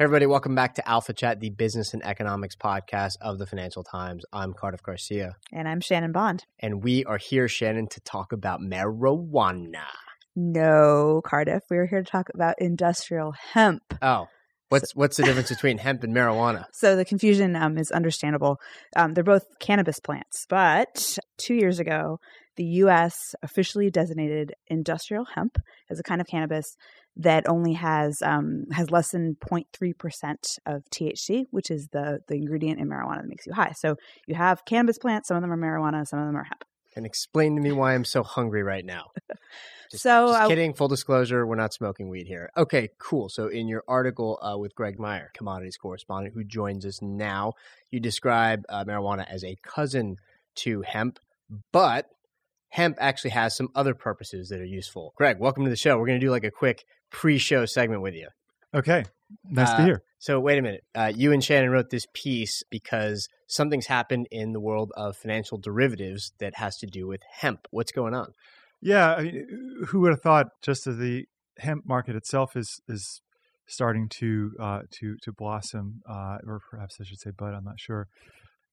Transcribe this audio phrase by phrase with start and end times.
[0.00, 3.84] Hey everybody, welcome back to Alpha Chat, the business and economics podcast of the Financial
[3.84, 4.24] Times.
[4.32, 6.46] I'm Cardiff Garcia, And I'm Shannon Bond.
[6.58, 9.84] and we are here, Shannon, to talk about marijuana.
[10.34, 11.64] No, Cardiff.
[11.68, 13.82] We're here to talk about industrial hemp.
[14.00, 14.28] Oh,
[14.70, 16.64] what's what's the difference between hemp and marijuana?
[16.72, 18.58] So the confusion um, is understandable.
[18.96, 22.20] Um, they're both cannabis plants, but two years ago,
[22.56, 23.34] the U.S.
[23.42, 25.58] officially designated industrial hemp
[25.90, 26.74] as a kind of cannabis
[27.16, 32.34] that only has um, has less than 0.3 percent of THC, which is the the
[32.34, 33.72] ingredient in marijuana that makes you high.
[33.72, 35.28] So you have cannabis plants.
[35.28, 36.06] Some of them are marijuana.
[36.06, 36.64] Some of them are hemp.
[36.96, 39.06] And explain to me why I'm so hungry right now.
[39.90, 40.72] Just, So, just uh, kidding.
[40.74, 42.50] Full disclosure, we're not smoking weed here.
[42.56, 43.28] Okay, cool.
[43.28, 47.54] So in your article uh, with Greg Meyer, commodities correspondent, who joins us now,
[47.90, 50.16] you describe uh, marijuana as a cousin
[50.56, 51.18] to hemp,
[51.72, 52.06] but
[52.68, 55.12] hemp actually has some other purposes that are useful.
[55.16, 55.98] Greg, welcome to the show.
[55.98, 58.28] We're going to do like a quick pre-show segment with you.
[58.74, 59.04] Okay.
[59.44, 60.02] Nice Uh, to hear.
[60.18, 60.84] So wait a minute.
[60.94, 65.58] Uh, you and Shannon wrote this piece because something's happened in the world of financial
[65.58, 67.66] derivatives that has to do with hemp.
[67.70, 68.32] What's going on?
[68.80, 69.46] Yeah, I mean,
[69.88, 71.26] who would have thought just as the
[71.58, 73.20] hemp market itself is is
[73.66, 77.54] starting to uh, to to blossom, uh, or perhaps I should say bud.
[77.54, 78.08] I'm not sure.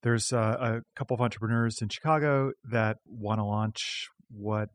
[0.04, 4.70] There's uh, a couple of entrepreneurs in Chicago that want to launch what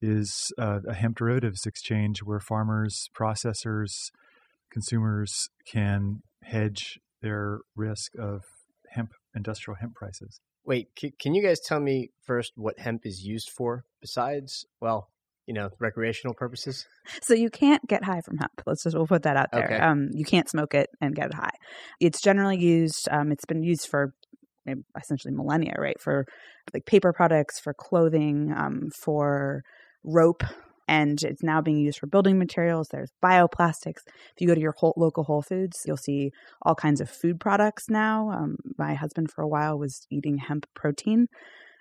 [0.00, 4.10] is uh, a hemp derivatives exchange where farmers, processors,
[4.70, 8.42] consumers can hedge their risk of
[8.90, 10.40] hemp industrial hemp prices.
[10.64, 15.08] Wait, c- can you guys tell me first what hemp is used for besides, well,
[15.46, 16.86] you know, recreational purposes?
[17.22, 18.62] So you can't get high from hemp.
[18.66, 19.66] Let's just we'll put that out there.
[19.66, 19.78] Okay.
[19.78, 21.54] Um, you can't smoke it and get high.
[22.00, 23.08] It's generally used.
[23.10, 24.12] Um, it's been used for
[25.00, 26.00] essentially millennia, right?
[26.00, 26.26] For
[26.74, 29.62] like paper products, for clothing, um, for
[30.04, 30.42] rope,
[30.88, 32.88] and it's now being used for building materials.
[32.88, 34.02] There's bioplastics.
[34.06, 36.30] If you go to your whole, local Whole Foods, you'll see
[36.62, 38.30] all kinds of food products now.
[38.30, 41.26] Um, my husband for a while was eating hemp protein.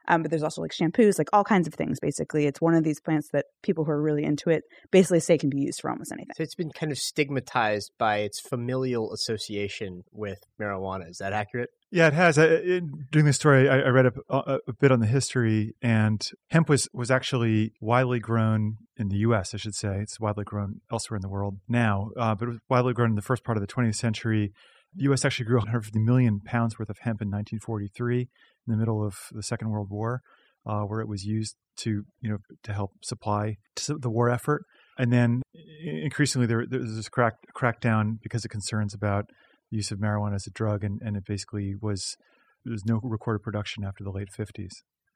[0.07, 1.99] Um, but there's also like shampoos, like all kinds of things.
[1.99, 5.37] Basically, it's one of these plants that people who are really into it basically say
[5.37, 6.33] can be used for almost anything.
[6.35, 11.09] So it's been kind of stigmatized by its familial association with marijuana.
[11.09, 11.69] Is that accurate?
[11.95, 12.37] Yeah, it has.
[12.37, 15.75] I, in, during this story, I, I read a, a, a bit on the history,
[15.81, 19.99] and hemp was, was actually widely grown in the U.S., I should say.
[20.01, 23.15] It's widely grown elsewhere in the world now, uh, but it was widely grown in
[23.15, 24.51] the first part of the 20th century.
[24.93, 25.23] The U.S.
[25.23, 28.27] actually grew 150 million pounds worth of hemp in 1943 in
[28.67, 30.19] the middle of the Second World War,
[30.65, 34.65] uh, where it was used to, you know, to help supply to the war effort.
[34.97, 35.43] And then
[35.81, 39.27] increasingly, there, there's this crack, crackdown because of concerns about
[39.69, 42.17] use of marijuana as a drug, and, and it basically was
[42.63, 44.73] there was no recorded production after the late 50s.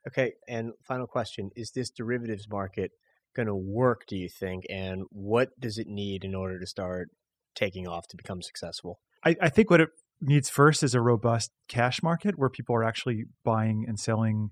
[0.08, 2.92] Okay, and final question: Is this derivatives market
[3.36, 4.04] going to work?
[4.08, 4.66] Do you think?
[4.70, 7.10] And what does it need in order to start
[7.56, 9.00] taking off to become successful?
[9.26, 9.90] I, I think what it
[10.22, 14.50] needs first is a robust cash market where people are actually buying and selling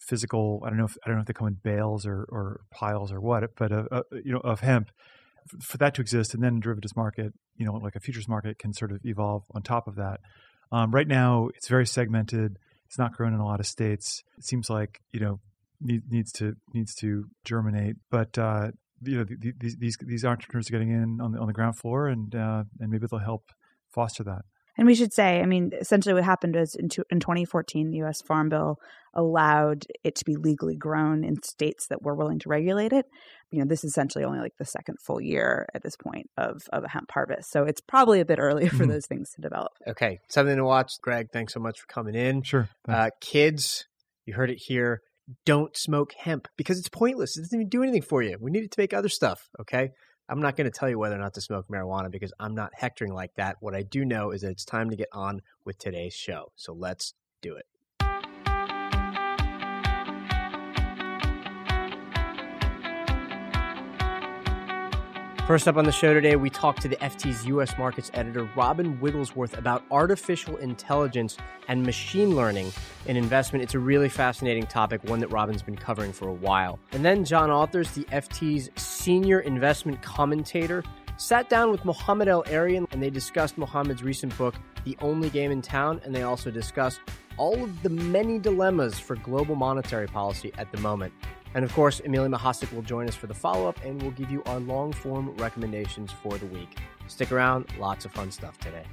[0.00, 0.62] physical.
[0.64, 3.12] I don't know if I don't know if they come in bales or, or piles
[3.12, 4.90] or what, but uh, uh, you know of hemp
[5.62, 8.58] for that to exist, and then a derivatives market, you know, like a futures market,
[8.58, 10.20] can sort of evolve on top of that.
[10.70, 12.56] Um, right now, it's very segmented.
[12.86, 14.22] It's not grown in a lot of states.
[14.38, 15.40] It seems like you know
[15.80, 18.70] need, needs to needs to germinate, but uh,
[19.02, 21.78] you know the, these these these entrepreneurs are getting in on the on the ground
[21.78, 23.44] floor, and uh, and maybe they'll help
[23.94, 24.42] foster that.
[24.78, 27.98] And we should say, I mean, essentially what happened was in, two, in 2014, the
[27.98, 28.22] U.S.
[28.22, 28.78] Farm Bill
[29.12, 33.04] allowed it to be legally grown in states that were willing to regulate it.
[33.50, 36.62] You know, this is essentially only like the second full year at this point of,
[36.72, 37.50] of a hemp harvest.
[37.50, 38.88] So it's probably a bit early for Mhm.
[38.88, 39.72] those things to develop.
[39.86, 40.92] Okay, something to watch.
[41.02, 42.42] Greg, thanks so much for coming in.
[42.42, 42.68] Sure.
[42.86, 43.86] Uh, kids,
[44.26, 45.00] you heard it here.
[45.44, 47.36] Don't smoke hemp because it's pointless.
[47.36, 48.36] It doesn't even do anything for you.
[48.40, 49.48] We need it to make other stuff.
[49.60, 49.90] Okay.
[50.28, 52.72] I'm not going to tell you whether or not to smoke marijuana because I'm not
[52.74, 53.56] hectoring like that.
[53.60, 56.52] What I do know is that it's time to get on with today's show.
[56.56, 57.66] So let's do it.
[65.48, 67.78] First up on the show today, we talked to the FT's U.S.
[67.78, 72.70] markets editor, Robin Wigglesworth, about artificial intelligence and machine learning
[73.06, 73.62] in investment.
[73.62, 76.78] It's a really fascinating topic, one that Robin's been covering for a while.
[76.92, 80.84] And then John Authers, the FT's senior investment commentator,
[81.16, 84.54] sat down with Mohamed El-Erian and they discussed Mohamed's recent book,
[84.84, 87.00] The Only Game in Town, and they also discussed
[87.38, 91.14] all of the many dilemmas for global monetary policy at the moment.
[91.54, 94.30] And of course, Emilia Mahasik will join us for the follow up and we'll give
[94.30, 96.78] you our long form recommendations for the week.
[97.06, 98.84] Stick around, lots of fun stuff today.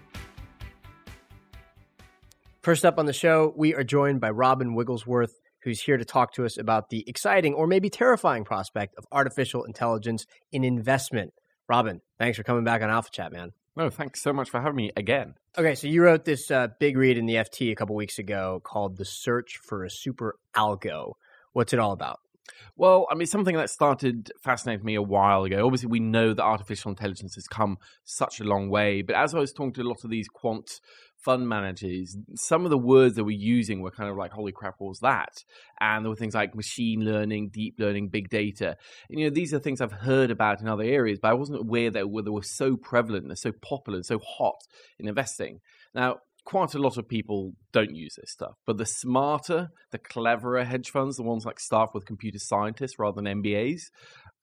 [2.62, 6.34] First up on the show, we are joined by Robin Wigglesworth, who's here to talk
[6.34, 11.34] to us about the exciting or maybe terrifying prospect of artificial intelligence in investment.
[11.70, 13.52] Robin, thanks for coming back on Alpha Chat, man.
[13.76, 15.36] No, thanks so much for having me again.
[15.58, 18.62] Okay, so you wrote this uh, big read in the FT a couple weeks ago
[18.64, 21.14] called The Search for a Super Algo.
[21.54, 22.20] What's it all about?
[22.76, 25.66] Well, I mean, something that started fascinating me a while ago.
[25.66, 29.40] Obviously, we know that artificial intelligence has come such a long way, but as I
[29.40, 30.80] was talking to a lot of these quant
[31.18, 34.76] fund managers, some of the words that we're using were kind of like, holy crap,
[34.78, 35.44] what was that?
[35.80, 38.76] And there were things like machine learning, deep learning, big data.
[39.10, 41.62] And, you know, these are things I've heard about in other areas, but I wasn't
[41.62, 44.62] aware that they were so prevalent and so popular and so hot
[45.00, 45.62] in investing.
[45.96, 48.56] Now, quite a lot of people don't use this stuff.
[48.66, 53.22] But the smarter, the cleverer hedge funds, the ones like staff with computer scientists rather
[53.22, 53.82] than MBAs,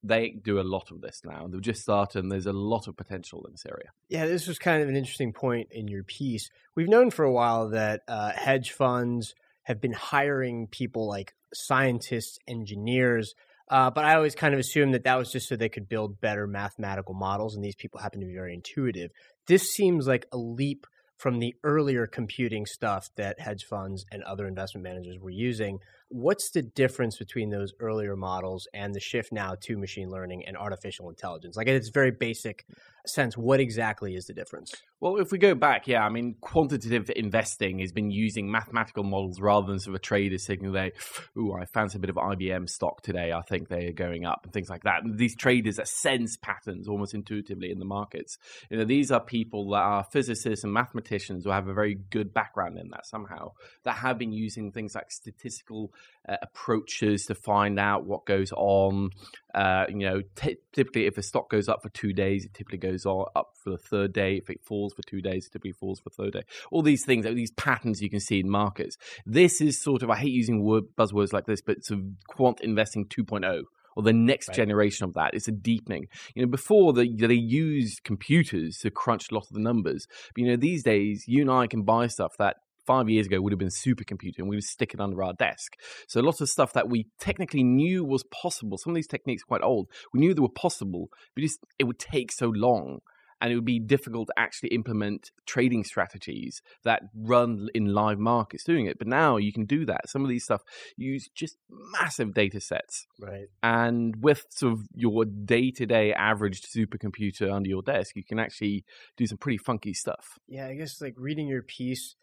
[0.03, 1.47] they do a lot of this now.
[1.47, 3.91] They've just started, and there's a lot of potential in this area.
[4.09, 6.51] Yeah, this was kind of an interesting point in your piece.
[6.75, 12.39] We've known for a while that uh, hedge funds have been hiring people like scientists,
[12.49, 13.35] engineers.
[13.71, 16.21] Uh, but I always kind of assumed that that was just so they could build
[16.21, 19.13] better mathematical models, and these people happen to be very intuitive.
[19.47, 20.87] This seems like a leap
[21.23, 25.79] from the earlier computing stuff that hedge funds and other investment managers were using.
[26.13, 30.59] What's the difference between those earlier models and the shift now to machine learning and
[30.59, 31.57] artificial intelligence?
[31.57, 32.67] Like, in its very basic
[33.07, 34.75] sense, what exactly is the difference?
[35.01, 39.41] Well, if we go back, yeah, I mean, quantitative investing has been using mathematical models
[39.41, 40.93] rather than sort of a trader saying they,
[41.37, 43.33] ooh, I fancy a bit of IBM stock today.
[43.33, 45.03] I think they are going up and things like that.
[45.03, 48.39] And these traders that sense patterns almost intuitively in the markets.
[48.71, 52.33] You know, these are people that are physicists and mathematicians who have a very good
[52.33, 55.93] background in that somehow that have been using things like statistical
[56.29, 59.11] uh, approaches to find out what goes on.
[59.55, 62.79] Uh, you know, t- typically if a stock goes up for two days, it typically
[62.79, 64.37] goes on, up for the third day.
[64.37, 66.43] If it falls for two days, it typically falls for the third day.
[66.71, 68.97] All these things, these patterns you can see in markets.
[69.27, 72.61] This is sort of, I hate using word, buzzwords like this, but sort of quant
[72.61, 73.63] investing 2.0
[73.95, 74.57] or the next right.
[74.57, 75.35] generation of that.
[75.35, 76.07] It's a deepening.
[76.35, 80.07] You know, before the, they used computers to crunch a lot of the numbers.
[80.35, 82.57] But, you know, these days you and I can buy stuff that
[82.87, 85.75] five years ago would have been supercomputer and we would stick it under our desk.
[86.09, 89.43] So a lot of stuff that we technically knew was possible, some of these techniques
[89.43, 93.01] are quite old, we knew they were possible, but just, it would take so long
[93.43, 98.63] and it would be difficult to actually implement trading strategies that run in live markets
[98.63, 98.99] doing it.
[98.99, 100.09] But now you can do that.
[100.09, 100.63] Some of these stuff
[100.97, 103.05] use just massive data sets.
[103.21, 103.49] Right.
[103.61, 108.39] And with sort of your day to day average supercomputer under your desk, you can
[108.39, 108.85] actually
[109.17, 110.39] do some pretty funky stuff.
[110.47, 112.15] Yeah, I guess like reading your piece,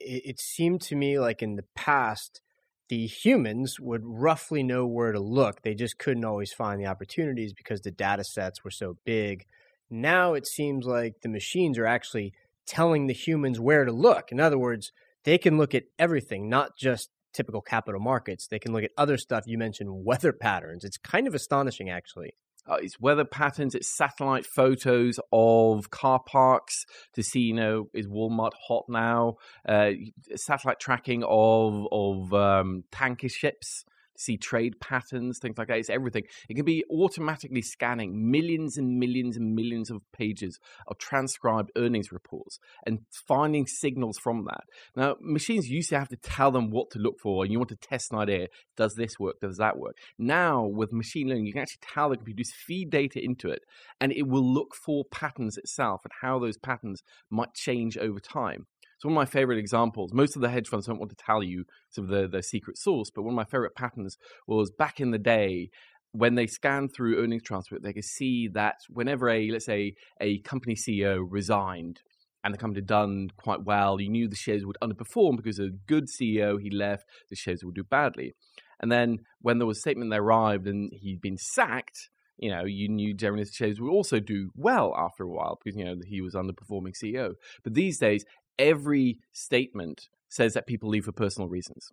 [0.00, 2.40] it, seemed to me like in the past,
[2.88, 5.62] the humans would roughly know where to look.
[5.62, 9.44] They just couldn't always find the opportunities because the data sets were so big.
[9.90, 12.32] Now it seems like the machines are actually
[12.66, 14.32] telling the humans where to look.
[14.32, 14.92] In other words,
[15.24, 18.46] they can look at everything, not just typical capital markets.
[18.46, 19.44] They can look at other stuff.
[19.46, 20.84] You mentioned weather patterns.
[20.84, 22.34] It's kind of astonishing, actually.
[22.66, 28.06] Uh, it's weather patterns, it's satellite photos of car parks to see, you know, is
[28.06, 29.36] Walmart hot now?
[29.68, 29.90] Uh,
[30.34, 33.84] satellite tracking of of um, tanker ships
[34.16, 35.78] see trade patterns, things like that.
[35.78, 36.24] It's everything.
[36.48, 42.12] It can be automatically scanning millions and millions and millions of pages of transcribed earnings
[42.12, 44.64] reports and finding signals from that.
[44.96, 47.70] Now, machines used to have to tell them what to look for, and you want
[47.70, 48.48] to test an idea.
[48.76, 49.40] Does this work?
[49.40, 49.96] Does that work?
[50.18, 53.62] Now, with machine learning, you can actually tell the computer, just feed data into it,
[54.00, 58.66] and it will look for patterns itself and how those patterns might change over time.
[59.04, 60.14] It's one of my favorite examples.
[60.14, 62.78] Most of the hedge funds don't want to tell you sort of the, the secret
[62.78, 65.68] source, but one of my favorite patterns was back in the day
[66.12, 69.92] when they scanned through earnings transcript, they could see that whenever a, let's say,
[70.22, 72.00] a company CEO resigned
[72.42, 75.68] and the company had done quite well, you knew the shares would underperform because a
[75.86, 78.32] good CEO, he left, the shares would do badly.
[78.80, 82.08] And then when there was a statement that arrived and he'd been sacked,
[82.38, 85.84] you know, you knew generally shares would also do well after a while because, you
[85.84, 87.34] know, he was underperforming CEO.
[87.62, 88.24] But these days,
[88.58, 91.90] every statement says that people leave for personal reasons.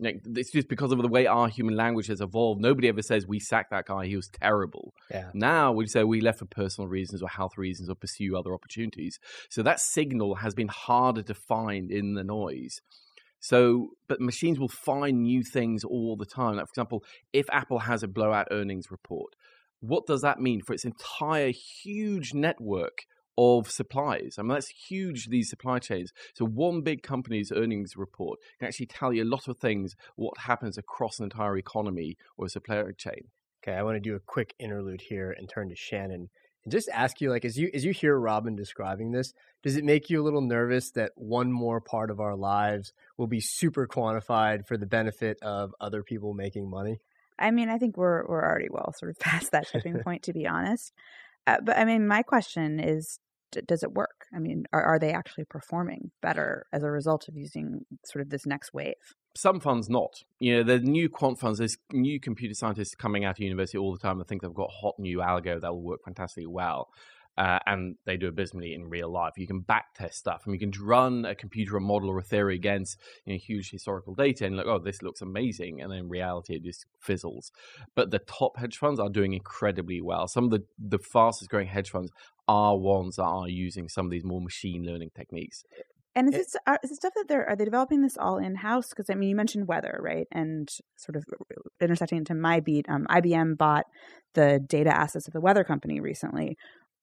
[0.00, 2.60] Like, it's just because of the way our human language has evolved.
[2.60, 4.92] Nobody ever says we sacked that guy; he was terrible.
[5.10, 5.30] Yeah.
[5.34, 9.18] Now we say we left for personal reasons or health reasons or pursue other opportunities.
[9.50, 12.80] So that signal has been harder to find in the noise.
[13.40, 16.56] So, but machines will find new things all the time.
[16.56, 19.32] Like, for example, if Apple has a blowout earnings report,
[19.80, 21.52] what does that mean for its entire
[21.82, 22.98] huge network
[23.38, 24.34] of supplies.
[24.38, 26.12] I mean, that's huge, these supply chains.
[26.34, 30.36] So, one big company's earnings report can actually tell you a lot of things, what
[30.36, 33.28] happens across an entire economy or a supply chain.
[33.62, 36.28] Okay, I want to do a quick interlude here and turn to Shannon
[36.64, 39.84] and just ask you like as you as you hear Robin describing this, does it
[39.84, 43.86] make you a little nervous that one more part of our lives will be super
[43.86, 47.00] quantified for the benefit of other people making money?
[47.38, 50.32] I mean, I think we're we're already well sort of past that tipping point, to
[50.32, 50.92] be honest.
[51.46, 53.27] Uh, but I mean, my question is d-
[53.66, 54.26] does it work?
[54.34, 58.30] I mean, are, are they actually performing better as a result of using sort of
[58.30, 58.94] this next wave?
[59.36, 60.24] Some funds not.
[60.40, 63.92] You know, the new quant funds, there's new computer scientists coming out of university all
[63.92, 64.20] the time.
[64.20, 66.88] I think they've got hot new algo that will work fantastically well
[67.38, 69.34] uh, and they do abysmally in real life.
[69.36, 72.56] You can backtest stuff, and you can run a computer, a model, or a theory
[72.56, 76.08] against you know, huge historical data, and like, oh, this looks amazing, and then in
[76.08, 77.52] reality, it just fizzles.
[77.94, 80.26] But the top hedge funds are doing incredibly well.
[80.26, 82.10] Some of the the fastest growing hedge funds
[82.48, 85.62] are ones that are using some of these more machine learning techniques.
[86.16, 88.88] And is it, is it stuff that they're are they developing this all in house?
[88.88, 90.26] Because I mean, you mentioned weather, right?
[90.32, 91.24] And sort of
[91.80, 93.84] intersecting into my beat, um, IBM bought
[94.34, 96.56] the data assets of the weather company recently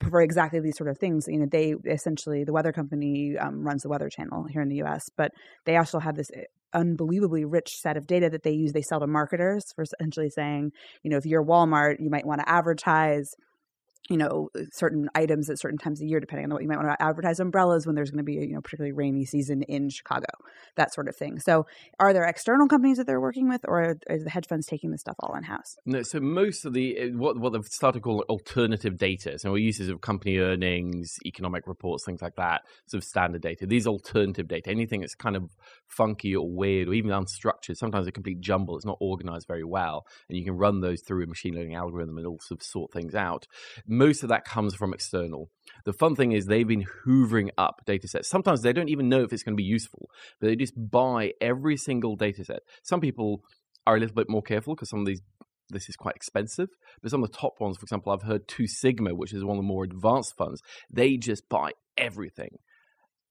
[0.10, 1.26] for exactly these sort of things.
[1.28, 4.78] You know, they essentially the weather company um, runs the Weather Channel here in the
[4.78, 5.32] U.S., but
[5.66, 8.74] they also have this eh, unbelievably rich set of data that they use.
[8.74, 10.72] They sell to marketers for essentially saying,
[11.04, 13.34] you know, if you're Walmart, you might want to advertise
[14.10, 16.88] you know certain items at certain times of year depending on what you might want
[16.88, 19.90] to advertise umbrellas when there's going to be a you know particularly rainy season in
[19.90, 20.28] chicago
[20.76, 21.40] that sort of thing.
[21.40, 21.66] So
[22.00, 25.02] are there external companies that they're working with or are the hedge funds taking this
[25.02, 28.02] stuff all in house no so most of the eh, what what they've started to
[28.02, 33.04] call alternative data so we use of company earnings economic reports things like that sort
[33.04, 33.66] of standard data.
[33.66, 35.50] These alternative data anything that's kind of
[35.88, 40.06] funky or weird or even unstructured sometimes a complete jumble it's not organized very well
[40.30, 42.92] and you can run those through a machine learning algorithm and it'll sort of sort
[42.92, 43.48] things out
[43.98, 45.50] most of that comes from external.
[45.86, 48.30] The fun thing is they've been hoovering up data sets.
[48.30, 50.10] Sometimes they don't even know if it's going to be useful,
[50.40, 52.60] but they just buy every single data set.
[52.84, 53.42] Some people
[53.86, 55.22] are a little bit more careful because some of these
[55.70, 56.70] this is quite expensive.
[57.02, 59.58] But some of the top ones, for example, I've heard Two Sigma, which is one
[59.58, 60.62] of the more advanced funds,
[60.92, 62.60] they just buy everything.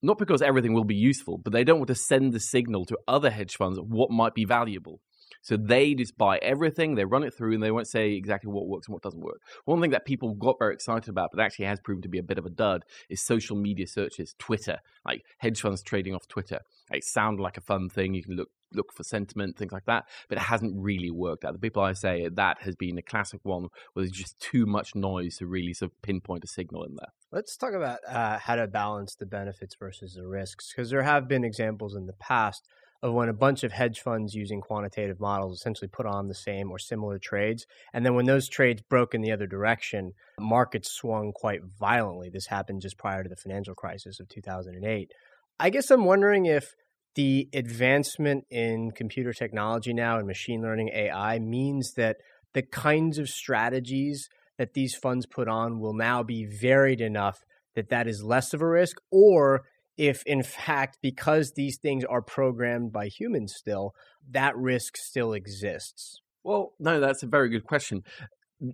[0.01, 2.97] Not because everything will be useful, but they don't want to send the signal to
[3.07, 4.99] other hedge funds what might be valuable.
[5.45, 8.67] So they just buy everything, they run it through, and they won't say exactly what
[8.67, 9.41] works and what doesn't work.
[9.65, 12.23] One thing that people got very excited about, but actually has proven to be a
[12.23, 16.61] bit of a dud, is social media searches, Twitter, like hedge funds trading off Twitter.
[16.91, 18.15] It sounds like a fun thing.
[18.15, 21.53] You can look look for sentiment, things like that, but it hasn't really worked out.
[21.53, 24.95] The people I say that has been a classic one where there's just too much
[24.95, 27.09] noise to really sort of pinpoint a signal in there.
[27.31, 31.27] Let's talk about uh, how to balance the benefits versus the risks, because there have
[31.27, 32.67] been examples in the past
[33.01, 36.71] of when a bunch of hedge funds using quantitative models essentially put on the same
[36.71, 37.65] or similar trades.
[37.93, 42.29] And then when those trades broke in the other direction, markets swung quite violently.
[42.29, 45.11] This happened just prior to the financial crisis of 2008.
[45.59, 46.73] I guess I'm wondering if
[47.15, 52.17] the advancement in computer technology now and machine learning AI means that
[52.53, 57.39] the kinds of strategies that these funds put on will now be varied enough
[57.75, 59.63] that that is less of a risk or
[59.97, 63.93] if in fact because these things are programmed by humans still
[64.29, 66.21] that risk still exists.
[66.43, 68.03] Well no that's a very good question.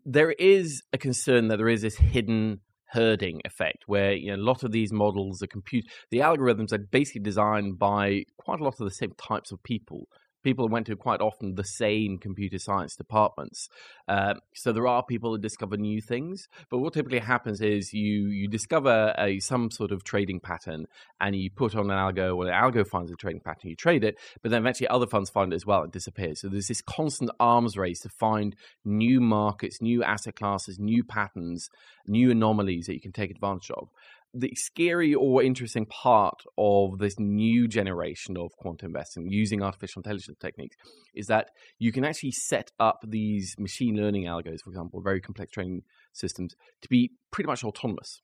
[0.05, 2.61] There is a concern that there is this hidden
[2.91, 6.77] herding effect where you know, a lot of these models are compute the algorithms are
[6.77, 10.07] basically designed by quite a lot of the same types of people
[10.43, 13.69] people went to quite often the same computer science departments.
[14.07, 18.27] Uh, so there are people that discover new things, but what typically happens is you
[18.27, 20.85] you discover a some sort of trading pattern
[21.19, 24.03] and you put on an algo, or the algo finds a trading pattern, you trade
[24.03, 26.41] it, but then eventually other funds find it as well and disappears.
[26.41, 31.69] So there's this constant arms race to find new markets, new asset classes, new patterns,
[32.07, 33.89] new anomalies that you can take advantage of
[34.33, 40.37] the scary or interesting part of this new generation of quantum investing using artificial intelligence
[40.39, 40.77] techniques
[41.13, 45.51] is that you can actually set up these machine learning algos, for example, very complex
[45.51, 45.81] training
[46.13, 48.21] systems, to be pretty much autonomous.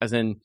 [0.00, 0.36] As in,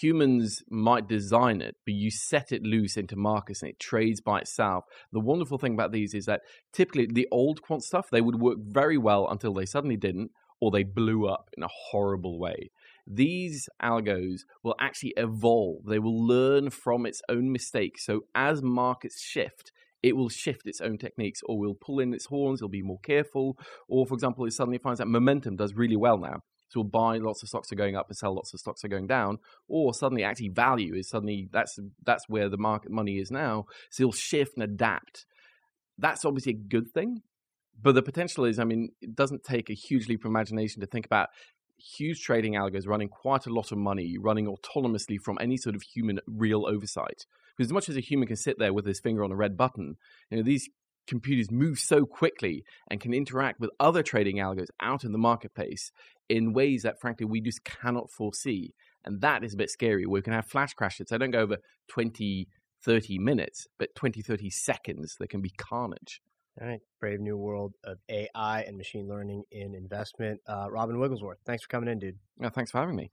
[0.00, 4.40] humans might design it, but you set it loose into markets and it trades by
[4.40, 4.84] itself.
[5.12, 6.40] The wonderful thing about these is that
[6.72, 10.70] typically the old quant stuff, they would work very well until they suddenly didn't, or
[10.70, 12.70] they blew up in a horrible way
[13.06, 15.84] these algos will actually evolve.
[15.86, 18.04] They will learn from its own mistakes.
[18.04, 19.70] So as markets shift,
[20.02, 23.00] it will shift its own techniques or will pull in its horns, it'll be more
[23.02, 23.56] careful.
[23.88, 26.40] Or, for example, it suddenly finds that momentum does really well now.
[26.68, 28.88] So we'll buy lots of stocks are going up and sell lots of stocks are
[28.88, 29.38] going down.
[29.68, 33.66] Or suddenly actually value is suddenly that's that's where the market money is now.
[33.90, 35.26] So it'll shift and adapt.
[35.96, 37.22] That's obviously a good thing
[37.80, 40.86] but the potential is, I mean, it doesn't take a huge leap of imagination to
[40.86, 41.28] think about
[41.78, 45.82] huge trading algos running quite a lot of money, running autonomously from any sort of
[45.82, 47.26] human real oversight.
[47.56, 49.56] Because as much as a human can sit there with his finger on a red
[49.56, 49.96] button,
[50.30, 50.68] you know, these
[51.06, 55.92] computers move so quickly and can interact with other trading algos out in the marketplace
[56.28, 58.74] in ways that frankly we just cannot foresee.
[59.04, 60.04] And that is a bit scary.
[60.04, 61.06] We can have flash crashes.
[61.08, 62.48] They don't go over 20,
[62.84, 65.16] 30 minutes, but 20, 30 seconds.
[65.18, 66.20] There can be carnage.
[66.58, 70.40] All right, brave new world of AI and machine learning in investment.
[70.48, 72.16] Uh, Robin Wigglesworth, thanks for coming in, dude.
[72.40, 73.10] Yeah, thanks for having me.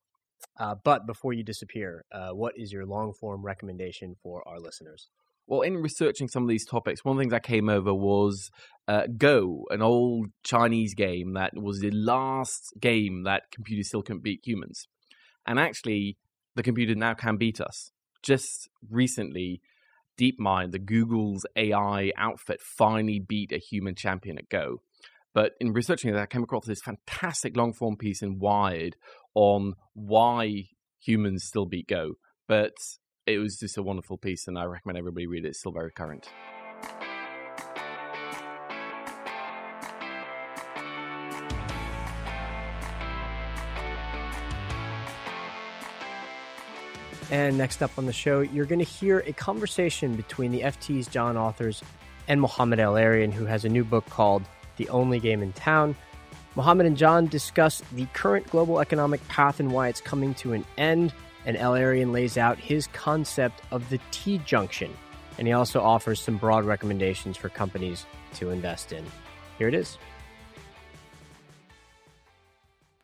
[0.57, 5.09] Uh, but before you disappear, uh, what is your long form recommendation for our listeners?
[5.45, 8.49] Well, in researching some of these topics, one of the things I came over was
[8.87, 14.23] uh, Go, an old Chinese game that was the last game that computers still couldn't
[14.23, 14.87] beat humans.
[15.45, 16.17] And actually,
[16.55, 17.91] the computer now can beat us.
[18.21, 19.59] Just recently,
[20.19, 24.77] DeepMind, the Google's AI outfit, finally beat a human champion at Go.
[25.33, 28.95] But in researching that, I came across this fantastic long form piece in Wired
[29.33, 30.65] on why
[31.01, 32.13] humans still beat Go.
[32.47, 32.73] But
[33.25, 35.49] it was just a wonderful piece, and I recommend everybody read it.
[35.49, 36.27] It's still very current.
[47.33, 51.07] And next up on the show, you're going to hear a conversation between the FT's
[51.07, 51.81] John Authers
[52.27, 54.43] and Mohamed El-Erian, who has a new book called
[54.77, 55.95] The Only Game in Town.
[56.55, 60.63] Mohamed and John discuss the current global economic path and why it's coming to an
[60.77, 61.11] end.
[61.47, 64.93] And El-Erian lays out his concept of the T junction.
[65.39, 69.03] And he also offers some broad recommendations for companies to invest in.
[69.57, 69.97] Here it is.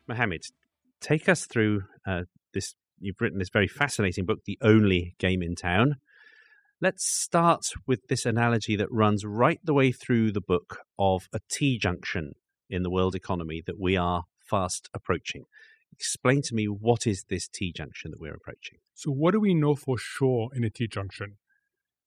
[0.07, 0.43] Mohamed,
[1.01, 5.55] take us through uh, this you've written this very fascinating book, The Only Game in
[5.55, 5.95] Town.
[6.81, 11.39] Let's start with this analogy that runs right the way through the book of a
[11.51, 12.33] T junction
[12.69, 15.43] in the world economy that we are fast approaching.
[15.91, 18.77] Explain to me what is this T junction that we're approaching?
[18.93, 21.37] So, what do we know for sure in a T junction?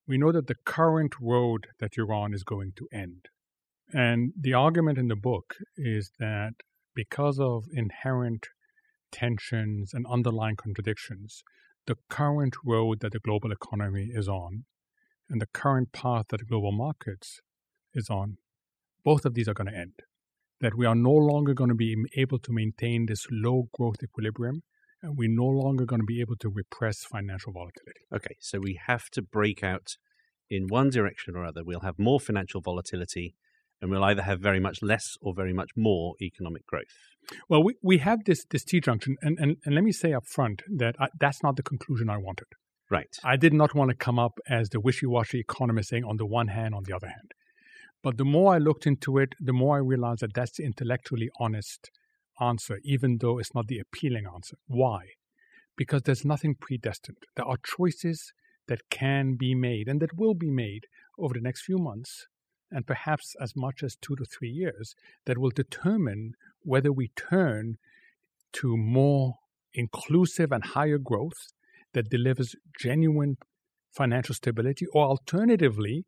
[0.06, 3.26] We know that the current road that you're on is going to end.
[3.92, 6.54] And the argument in the book is that
[6.94, 8.48] because of inherent
[9.12, 11.44] tensions and underlying contradictions,
[11.86, 14.64] the current road that the global economy is on
[15.28, 17.40] and the current path that the global markets
[17.94, 18.38] is on,
[19.04, 20.00] both of these are going to end.
[20.60, 24.62] That we are no longer going to be able to maintain this low growth equilibrium,
[25.02, 28.02] and we're no longer going to be able to repress financial volatility.
[28.14, 29.96] Okay, so we have to break out
[30.48, 31.64] in one direction or other.
[31.64, 33.34] We'll have more financial volatility
[33.80, 37.11] and we'll either have very much less or very much more economic growth.
[37.48, 40.26] Well, we, we have this, this T junction, and, and, and let me say up
[40.26, 42.46] front that I, that's not the conclusion I wanted.
[42.90, 43.16] Right.
[43.24, 46.26] I did not want to come up as the wishy washy economist saying on the
[46.26, 47.32] one hand, on the other hand.
[48.02, 51.30] But the more I looked into it, the more I realized that that's the intellectually
[51.40, 51.90] honest
[52.40, 54.56] answer, even though it's not the appealing answer.
[54.66, 55.06] Why?
[55.76, 57.18] Because there's nothing predestined.
[57.36, 58.32] There are choices
[58.68, 60.86] that can be made and that will be made
[61.18, 62.26] over the next few months
[62.72, 64.94] and perhaps as much as two to three years
[65.26, 66.32] that will determine
[66.62, 67.76] whether we turn
[68.52, 69.34] to more
[69.74, 71.52] inclusive and higher growth
[71.94, 73.36] that delivers genuine
[73.90, 76.04] financial stability, or alternatively,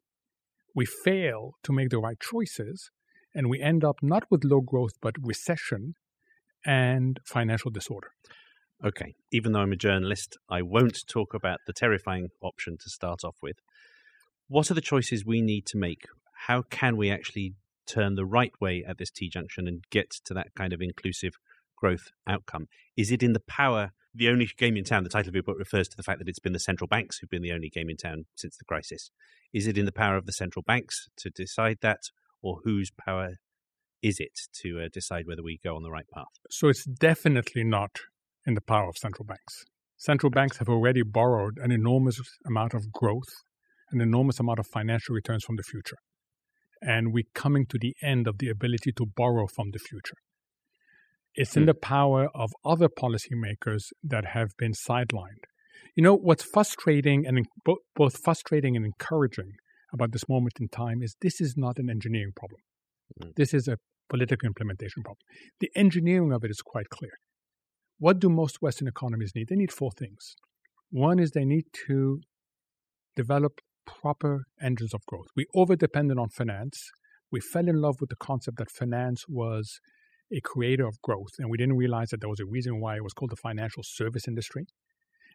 [0.74, 2.90] we fail to make the right choices
[3.34, 5.94] and we end up not with low growth but recession
[6.64, 8.08] and financial disorder.
[8.84, 13.20] Okay, even though I'm a journalist, I won't talk about the terrifying option to start
[13.24, 13.56] off with.
[14.48, 16.02] What are the choices we need to make
[16.46, 17.54] how can we actually
[17.86, 21.32] turn the right way at this T junction and get to that kind of inclusive
[21.76, 22.66] growth outcome?
[22.96, 23.92] Is it in the power?
[24.14, 26.28] The only game in town, the title of your book refers to the fact that
[26.28, 29.10] it's been the central banks who've been the only game in town since the crisis.
[29.52, 32.00] Is it in the power of the central banks to decide that,
[32.42, 33.36] or whose power
[34.02, 36.26] is it to uh, decide whether we go on the right path?
[36.50, 38.00] So it's definitely not
[38.46, 39.64] in the power of central banks.
[39.96, 43.32] Central banks have already borrowed an enormous amount of growth,
[43.90, 45.96] an enormous amount of financial returns from the future
[46.84, 50.16] and we're coming to the end of the ability to borrow from the future.
[51.34, 51.68] It's in hmm.
[51.68, 55.44] the power of other policymakers that have been sidelined.
[55.96, 57.46] You know, what's frustrating and
[57.96, 59.52] both frustrating and encouraging
[59.92, 62.60] about this moment in time is this is not an engineering problem.
[63.22, 63.34] Mm.
[63.36, 65.24] This is a political implementation problem.
[65.60, 67.12] The engineering of it is quite clear.
[67.98, 69.48] What do most Western economies need?
[69.48, 70.34] They need four things.
[70.90, 72.20] One is they need to
[73.16, 75.28] develop proper engines of growth.
[75.36, 76.90] We over depended on finance.
[77.30, 79.80] We fell in love with the concept that finance was
[80.32, 83.04] a creator of growth, and we didn't realize that there was a reason why it
[83.04, 84.66] was called the financial service industry.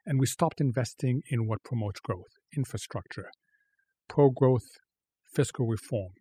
[0.05, 3.29] And we stopped investing in what promotes growth infrastructure,
[4.07, 4.65] pro growth
[5.33, 6.13] fiscal reform,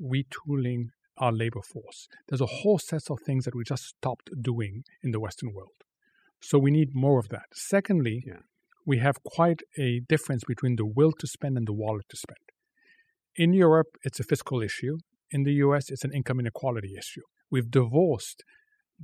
[0.00, 2.08] retooling our labor force.
[2.28, 5.84] There's a whole set of things that we just stopped doing in the Western world.
[6.40, 7.46] So we need more of that.
[7.52, 8.40] Secondly, Yeah.
[8.90, 12.46] We have quite a difference between the will to spend and the wallet to spend.
[13.36, 14.96] In Europe, it's a fiscal issue.
[15.30, 17.26] In the US, it's an income inequality issue.
[17.52, 18.42] We've divorced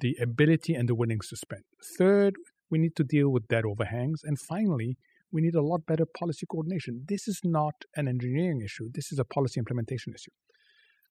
[0.05, 1.63] the ability and the willingness to spend.
[1.99, 2.35] Third,
[2.69, 4.23] we need to deal with debt overhangs.
[4.25, 4.97] And finally,
[5.31, 7.05] we need a lot better policy coordination.
[7.07, 10.33] This is not an engineering issue, this is a policy implementation issue.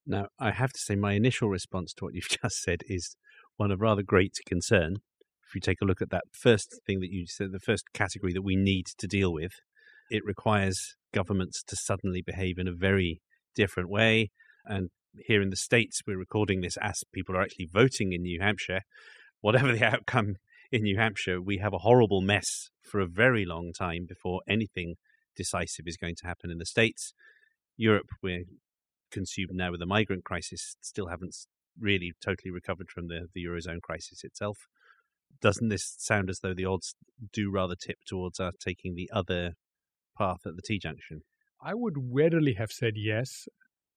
[0.05, 3.15] Now, I have to say, my initial response to what you've just said is
[3.55, 4.97] one of rather great concern.
[5.47, 8.33] If you take a look at that first thing that you said, the first category
[8.33, 9.53] that we need to deal with,
[10.09, 13.21] it requires governments to suddenly behave in a very
[13.55, 14.31] different way.
[14.65, 14.89] And
[15.27, 18.81] here in the States, we're recording this as people are actually voting in New Hampshire.
[19.41, 20.35] Whatever the outcome
[20.71, 24.95] in New Hampshire, we have a horrible mess for a very long time before anything
[25.35, 27.13] decisive is going to happen in the States.
[27.77, 28.45] Europe, we're
[29.11, 31.35] consumed now with the migrant crisis, still haven't
[31.79, 34.57] really totally recovered from the, the Eurozone crisis itself.
[35.41, 36.95] Doesn't this sound as though the odds
[37.33, 39.53] do rather tip towards us taking the other
[40.17, 41.21] path at the T junction?
[41.61, 43.47] I would readily have said yes,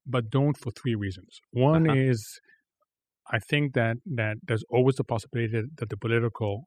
[0.06, 1.40] but don't for three reasons.
[1.50, 1.98] One Uh-huh.
[1.98, 2.40] is
[3.30, 6.64] I think that, that there's always the possibility that, that the political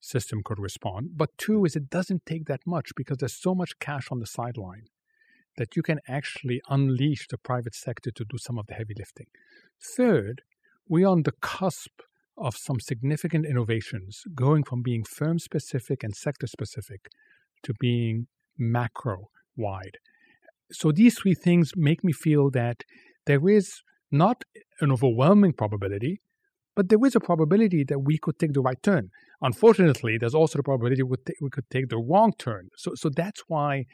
[0.00, 1.10] system could respond.
[1.14, 4.26] But two is it doesn't take that much because there's so much cash on the
[4.26, 4.84] sideline
[5.56, 9.26] that you can actually unleash the private sector to do some of the heavy lifting.
[9.96, 10.42] Third,
[10.88, 11.92] we're on the cusp
[12.36, 17.08] of some significant innovations going from being firm specific and sector specific
[17.62, 18.26] to being
[18.58, 19.98] macro wide.
[20.72, 22.82] So these three things make me feel that
[23.26, 24.44] there is not
[24.80, 26.20] an overwhelming probability,
[26.74, 29.10] but there is a probability that we could take the right turn.
[29.40, 32.70] Unfortunately, there's also the probability we, could take the wrong turn.
[32.76, 33.84] So, so that's why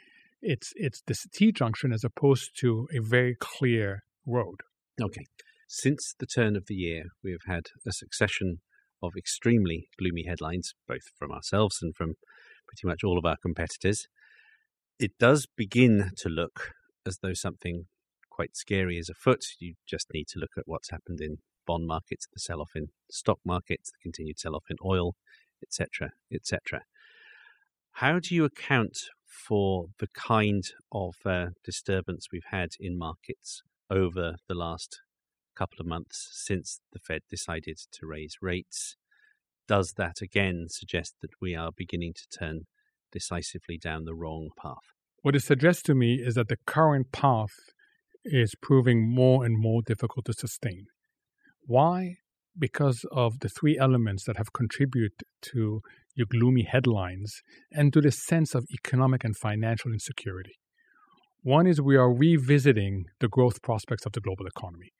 [0.42, 4.60] it's it's this T junction as opposed to a very clear road.
[5.00, 5.26] Okay.
[5.72, 8.60] Since the turn of the year, we have had a succession
[9.00, 12.14] of extremely gloomy headlines, both from ourselves and from
[12.66, 14.08] pretty much all of our competitors.
[14.98, 16.72] It does begin to look
[17.06, 17.84] as though something
[18.30, 19.44] quite scary is afoot.
[19.60, 21.36] You just need to look at what's happened in
[21.68, 25.14] bond markets, the sell off in stock markets, the continued sell off in oil,
[25.62, 26.82] etc., etc.
[27.92, 34.34] How do you account for the kind of uh, disturbance we've had in markets over
[34.48, 35.00] the last
[35.60, 38.96] couple of months since the Fed decided to raise rates?
[39.68, 42.62] Does that again suggest that we are beginning to turn
[43.12, 44.86] decisively down the wrong path?
[45.20, 47.52] What it suggests to me is that the current path
[48.24, 50.86] is proving more and more difficult to sustain.
[51.66, 52.16] Why?
[52.58, 55.12] Because of the three elements that have contributed
[55.52, 55.82] to
[56.14, 60.54] your gloomy headlines and to the sense of economic and financial insecurity.
[61.42, 64.92] One is we are revisiting the growth prospects of the global economy.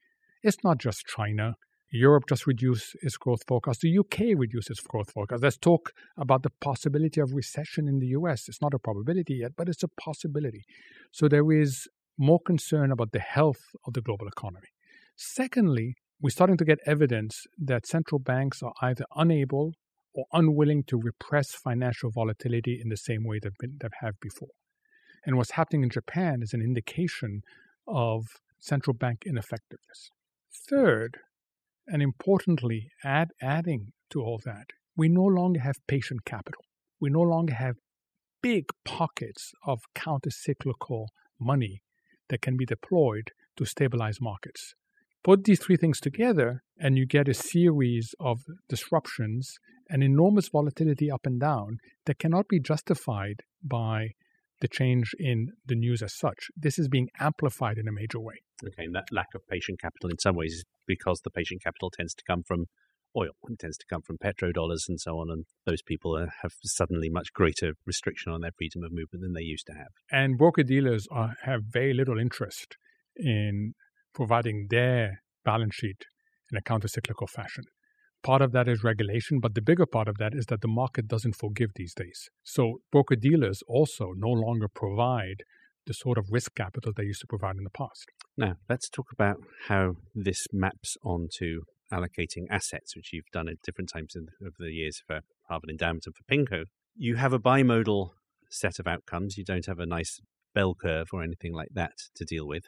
[0.43, 1.57] It's not just China.
[1.93, 3.81] Europe just reduced its growth forecast.
[3.81, 5.43] The UK reduced its growth forecast.
[5.43, 8.49] There's talk about the possibility of recession in the US.
[8.49, 10.63] It's not a probability yet, but it's a possibility.
[11.11, 14.69] So there is more concern about the health of the global economy.
[15.17, 19.73] Secondly, we're starting to get evidence that central banks are either unable
[20.15, 24.49] or unwilling to repress financial volatility in the same way been, they've have before.
[25.25, 27.43] And what's happening in Japan is an indication
[27.87, 28.25] of
[28.59, 30.11] central bank ineffectiveness.
[30.69, 31.19] Third,
[31.87, 36.65] and importantly, add, adding to all that, we no longer have patient capital.
[37.01, 37.77] We no longer have
[38.43, 41.07] big pockets of countercyclical
[41.39, 41.83] money
[42.29, 44.75] that can be deployed to stabilize markets.
[45.23, 49.59] Put these three things together, and you get a series of disruptions
[49.91, 54.11] and enormous volatility up and down that cannot be justified by
[54.61, 56.49] the change in the news as such.
[56.57, 58.43] This is being amplified in a major way.
[58.65, 61.91] Okay, and that lack of patient capital in some ways is because the patient capital
[61.91, 62.67] tends to come from
[63.17, 67.09] oil, it tends to come from petrodollars and so on, and those people have suddenly
[67.09, 69.89] much greater restriction on their freedom of movement than they used to have.
[70.11, 72.77] And broker dealers are, have very little interest
[73.17, 73.75] in
[74.15, 76.05] providing their balance sheet
[76.53, 77.65] in a counter cyclical fashion.
[78.23, 81.09] Part of that is regulation, but the bigger part of that is that the market
[81.09, 82.29] doesn't forgive these days.
[82.43, 85.43] So broker dealers also no longer provide
[85.87, 88.07] the sort of risk capital they used to provide in the past.
[88.37, 93.91] Now, let's talk about how this maps onto allocating assets, which you've done at different
[93.93, 96.65] times in, over the years for Harvard Endowment and for PIMCO.
[96.95, 98.11] You have a bimodal
[98.51, 99.37] set of outcomes.
[99.37, 100.21] You don't have a nice
[100.55, 102.65] bell curve or anything like that to deal with.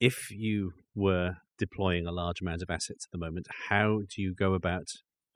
[0.00, 4.34] If you were deploying a large amount of assets at the moment, how do you
[4.34, 4.88] go about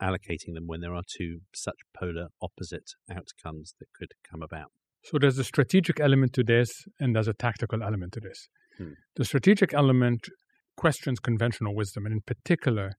[0.02, 4.72] allocating them when there are two such polar opposite outcomes that could come about?
[5.04, 8.48] So there's a strategic element to this, and there's a tactical element to this.
[8.76, 8.94] Hmm.
[9.14, 10.28] The strategic element
[10.76, 12.94] questions conventional wisdom, and in particular,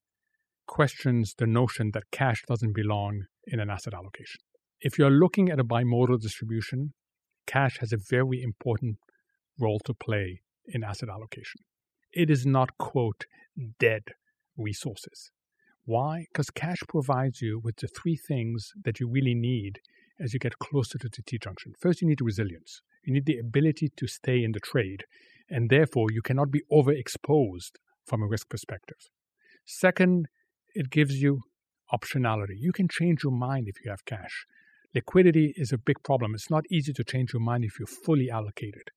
[0.67, 4.39] questions the notion that cash doesn't belong in an asset allocation.
[4.79, 6.93] If you're looking at a bimodal distribution,
[7.45, 8.97] cash has a very important
[9.59, 11.61] role to play in asset allocation.
[12.17, 13.27] It is not, quote,
[13.79, 14.01] dead
[14.57, 15.29] resources.
[15.85, 16.25] Why?
[16.31, 19.77] Because cash provides you with the three things that you really need
[20.19, 21.73] as you get closer to the T junction.
[21.79, 22.81] First, you need resilience.
[23.05, 25.03] You need the ability to stay in the trade,
[25.47, 27.73] and therefore you cannot be overexposed
[28.07, 28.97] from a risk perspective.
[29.63, 30.25] Second,
[30.73, 31.41] it gives you
[31.93, 32.57] optionality.
[32.57, 34.47] You can change your mind if you have cash.
[34.95, 36.33] Liquidity is a big problem.
[36.33, 38.89] It's not easy to change your mind if you're fully allocated.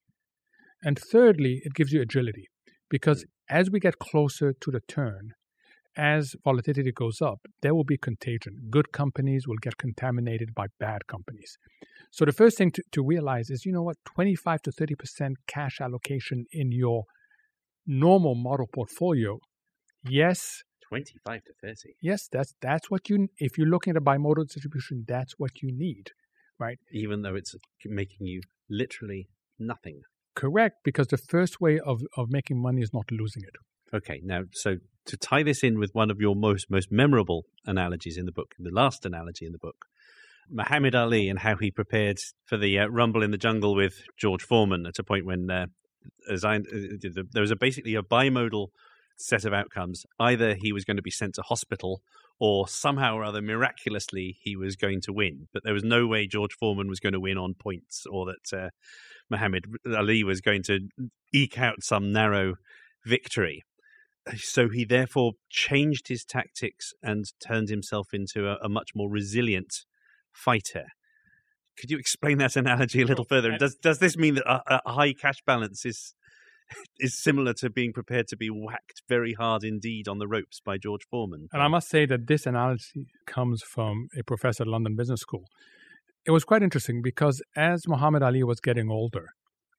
[0.81, 2.47] And thirdly, it gives you agility
[2.91, 3.57] because mm-hmm.
[3.57, 5.33] as we get closer to the turn,
[5.97, 8.55] as volatility goes up, there will be contagion.
[8.69, 11.57] Good companies will get contaminated by bad companies.
[12.11, 15.81] So the first thing to, to realize is, you know what, 25 to 30% cash
[15.81, 17.03] allocation in your
[17.87, 19.39] normal model portfolio,
[20.07, 20.63] yes.
[20.89, 21.75] 25 to 30.
[22.01, 25.71] Yes, that's that's what you if you're looking at a bimodal distribution, that's what you
[25.71, 26.11] need,
[26.59, 26.79] right?
[26.91, 30.01] Even though it's making you literally nothing.
[30.35, 33.55] Correct, because the first way of, of making money is not losing it.
[33.93, 38.17] Okay, now, so to tie this in with one of your most most memorable analogies
[38.17, 39.85] in the book, the last analogy in the book,
[40.49, 44.43] Muhammad Ali and how he prepared for the uh, rumble in the jungle with George
[44.43, 45.67] Foreman at a point when, uh,
[46.31, 46.61] as I, uh,
[47.31, 48.67] there was a, basically a bimodal
[49.21, 50.05] set of outcomes.
[50.19, 52.01] Either he was going to be sent to hospital,
[52.39, 55.47] or somehow or other, miraculously, he was going to win.
[55.53, 58.57] But there was no way George Foreman was going to win on points, or that
[58.57, 58.69] uh,
[59.29, 60.79] Muhammad Ali was going to
[61.33, 62.55] eke out some narrow
[63.05, 63.63] victory.
[64.35, 69.73] So he therefore changed his tactics and turned himself into a, a much more resilient
[70.31, 70.85] fighter.
[71.79, 73.57] Could you explain that analogy a little further?
[73.57, 76.13] Does does this mean that a, a high cash balance is
[76.99, 80.77] is similar to being prepared to be whacked very hard indeed on the ropes by
[80.77, 81.47] George Foreman?
[81.51, 85.45] And I must say that this analogy comes from a professor at London Business School.
[86.25, 89.29] It was quite interesting because as Muhammad Ali was getting older,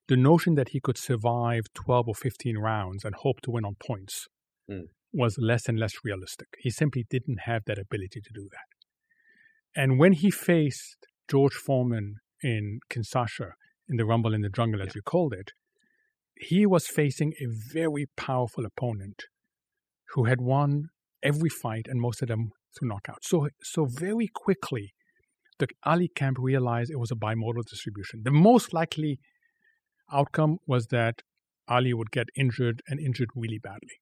[0.07, 3.75] the notion that he could survive 12 or 15 rounds and hope to win on
[3.85, 4.27] points
[4.69, 4.83] mm.
[5.13, 6.47] was less and less realistic.
[6.59, 9.81] He simply didn't have that ability to do that.
[9.81, 13.51] And when he faced George Foreman in Kinshasa,
[13.89, 14.93] in the Rumble in the Jungle, as yeah.
[14.95, 15.51] you called it,
[16.35, 19.23] he was facing a very powerful opponent
[20.13, 20.89] who had won
[21.21, 23.23] every fight and most of them through knockout.
[23.23, 24.93] So, so very quickly,
[25.59, 28.21] the Ali camp realized it was a bimodal distribution.
[28.23, 29.19] The most likely
[30.11, 31.21] outcome was that
[31.67, 33.99] Ali would get injured and injured really badly.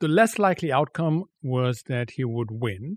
[0.00, 2.96] The less likely outcome was that he would win,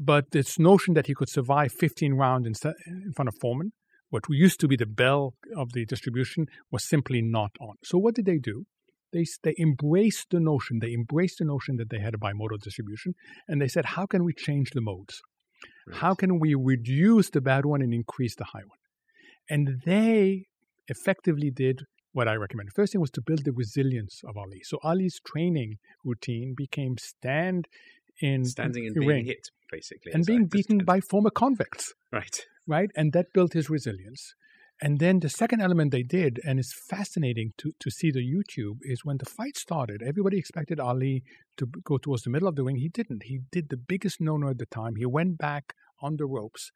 [0.00, 3.72] but this notion that he could survive 15 rounds in, in front of Foreman,
[4.14, 7.74] what used to be the bell of the distribution, was simply not on.
[7.82, 8.64] So what did they do?
[9.12, 13.16] They, they embraced the notion, they embraced the notion that they had a bimodal distribution,
[13.48, 15.20] and they said, how can we change the modes?
[15.88, 15.96] Right.
[15.96, 18.78] How can we reduce the bad one and increase the high one?
[19.50, 20.46] And they
[20.86, 22.70] effectively did what I recommend.
[22.72, 24.60] First thing was to build the resilience of Ali.
[24.62, 27.66] So Ali's training routine became stand
[28.20, 31.92] in standing and being ring, hit, basically, and being beaten by former convicts.
[32.12, 32.40] Right.
[32.66, 34.34] Right, and that built his resilience.
[34.82, 38.78] And then the second element they did, and it's fascinating to, to see the YouTube,
[38.82, 41.22] is when the fight started, everybody expected Ali
[41.58, 42.76] to go towards the middle of the ring.
[42.76, 43.24] He didn't.
[43.24, 44.96] He did the biggest no no at the time.
[44.96, 46.72] He went back on the ropes,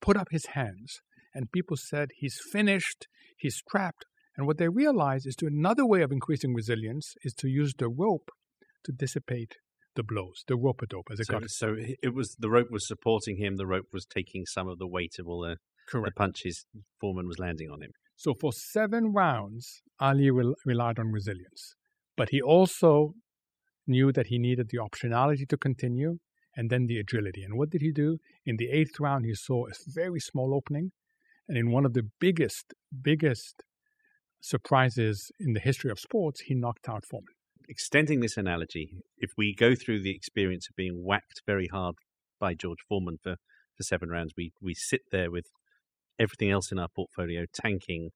[0.00, 1.00] put up his hands,
[1.34, 3.06] and people said, He's finished,
[3.36, 4.06] he's trapped.
[4.36, 7.88] And what they realized is to another way of increasing resilience is to use the
[7.88, 8.30] rope
[8.84, 9.56] to dissipate
[9.96, 11.50] the blows, the rope a dope, as it so, got.
[11.50, 13.56] So it was the rope was supporting him.
[13.56, 15.56] The rope was taking some of the weight of all the,
[15.92, 16.66] the punches
[17.00, 17.90] Foreman was landing on him.
[18.16, 21.74] So for seven rounds, Ali rel- relied on resilience,
[22.16, 23.14] but he also
[23.86, 26.18] knew that he needed the optionality to continue
[26.56, 27.42] and then the agility.
[27.42, 28.18] And what did he do?
[28.44, 30.92] In the eighth round, he saw a very small opening,
[31.48, 33.62] and in one of the biggest, biggest
[34.40, 37.34] surprises in the history of sports, he knocked out Foreman.
[37.68, 41.96] Extending this analogy, if we go through the experience of being whacked very hard
[42.38, 43.36] by George Foreman for,
[43.76, 45.46] for seven rounds, we, we sit there with
[46.18, 48.10] everything else in our portfolio tanking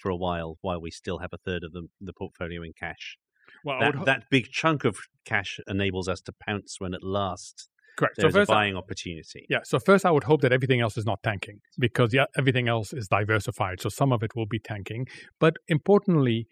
[0.00, 3.16] for a while while we still have a third of the, the portfolio in cash.
[3.64, 7.68] Well, that, ho- that big chunk of cash enables us to pounce when at last
[7.96, 8.16] Correct.
[8.18, 9.46] There's so first, a buying opportunity.
[9.48, 9.60] Yeah.
[9.64, 12.92] So first, I would hope that everything else is not tanking because yeah, everything else
[12.92, 13.80] is diversified.
[13.80, 15.06] So some of it will be tanking,
[15.40, 16.46] but importantly,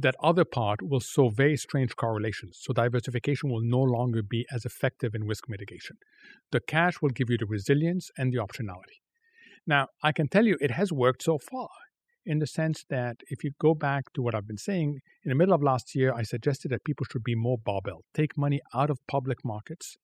[0.00, 2.58] that other part will show very strange correlations.
[2.60, 5.96] So diversification will no longer be as effective in risk mitigation.
[6.52, 8.98] The cash will give you the resilience and the optionality.
[9.66, 11.68] Now, I can tell you it has worked so far.
[12.28, 15.34] in the sense that if you go back to what I've been saying, in the
[15.34, 18.90] middle of last year, I suggested that people should be more barbell, take money out
[18.90, 19.96] of public markets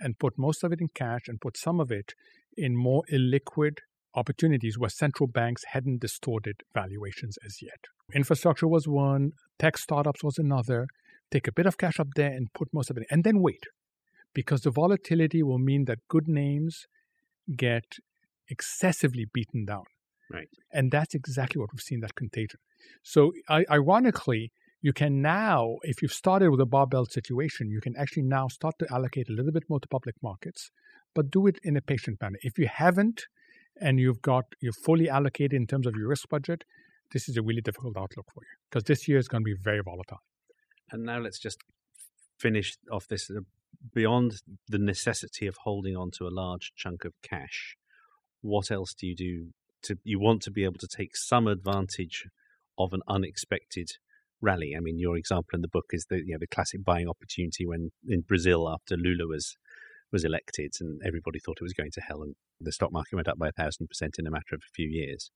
[0.00, 2.14] and put most of it in cash and put some of it
[2.56, 3.80] in more illiquid
[4.14, 7.84] opportunities where central banks hadn't distorted valuations as yet.
[8.14, 10.86] Infrastructure was one, tech startups was another.
[11.30, 13.64] Take a bit of cash up there and put most of it, and then wait,
[14.34, 16.86] because the volatility will mean that good names
[17.56, 17.84] get
[18.48, 19.84] excessively beaten down.
[20.32, 20.48] Right.
[20.72, 22.60] And that's exactly what we've seen that contagion.
[23.02, 27.96] So, I, ironically, you can now, if you've started with a barbell situation, you can
[27.96, 30.70] actually now start to allocate a little bit more to public markets,
[31.14, 32.38] but do it in a patient manner.
[32.42, 33.26] If you haven't,
[33.80, 36.64] and you've got you're fully allocated in terms of your risk budget,
[37.12, 39.56] this is a really difficult outlook for you because this year is going to be
[39.60, 40.20] very volatile.
[40.90, 41.58] And now let's just
[42.38, 43.40] finish off this uh,
[43.94, 44.34] beyond
[44.68, 47.76] the necessity of holding on to a large chunk of cash.
[48.40, 49.48] What else do you do
[49.82, 52.26] to you want to be able to take some advantage
[52.78, 53.88] of an unexpected
[54.40, 54.74] rally?
[54.76, 57.66] I mean, your example in the book is the you know the classic buying opportunity
[57.66, 59.56] when in Brazil after Lula was
[60.12, 63.28] was elected and everybody thought it was going to hell and the stock market went
[63.28, 65.30] up by a thousand percent in a matter of a few years.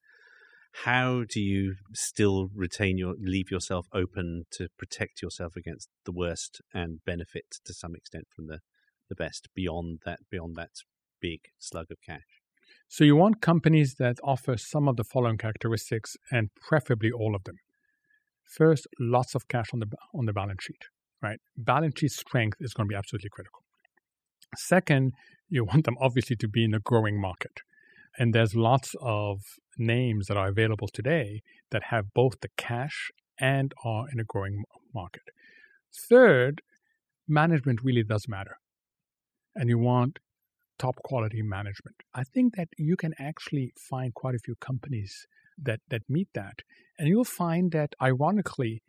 [0.82, 6.60] How do you still retain your leave yourself open to protect yourself against the worst
[6.74, 8.58] and benefit to some extent from the,
[9.08, 10.70] the best beyond that beyond that
[11.20, 12.42] big slug of cash?
[12.88, 17.44] So you want companies that offer some of the following characteristics and preferably all of
[17.44, 17.56] them.
[18.56, 20.82] First, lots of cash on the on the balance sheet,
[21.22, 21.38] right?
[21.56, 23.63] Balance sheet strength is going to be absolutely critical.
[24.56, 25.12] Second,
[25.48, 27.60] you want them obviously to be in a growing market.
[28.18, 29.40] And there's lots of
[29.76, 34.64] names that are available today that have both the cash and are in a growing
[34.94, 35.22] market.
[36.08, 36.62] Third,
[37.26, 38.58] management really does matter.
[39.54, 40.18] And you want
[40.78, 41.96] top quality management.
[42.14, 45.26] I think that you can actually find quite a few companies
[45.62, 46.60] that, that meet that.
[46.98, 48.82] And you'll find that, ironically,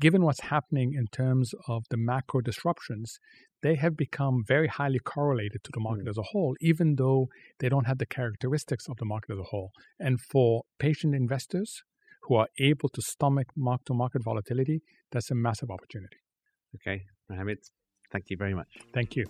[0.00, 3.18] given what's happening in terms of the macro disruptions,
[3.62, 6.10] they have become very highly correlated to the market mm.
[6.10, 9.44] as a whole, even though they don't have the characteristics of the market as a
[9.44, 9.70] whole.
[9.98, 11.82] And for patient investors
[12.22, 14.82] who are able to stomach mark to market volatility,
[15.12, 16.16] that's a massive opportunity.
[16.76, 17.58] Okay, Mohamed,
[18.10, 18.68] thank you very much.
[18.94, 19.26] Thank you.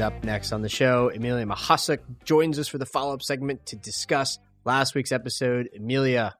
[0.00, 3.66] And up next on the show, Emilia Mahasuk joins us for the follow up segment
[3.66, 5.68] to discuss last week's episode.
[5.76, 6.36] Emilia,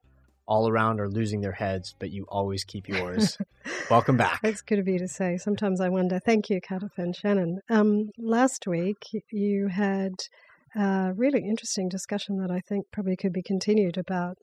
[0.46, 3.36] all around are losing their heads, but you always keep yours.
[3.90, 4.40] Welcome back.
[4.44, 5.36] It's good of you to say.
[5.36, 6.18] Sometimes I wonder.
[6.18, 7.60] Thank you, Cardiff and Shannon.
[7.68, 10.14] Um, last week, you had
[10.74, 14.38] a really interesting discussion that I think probably could be continued about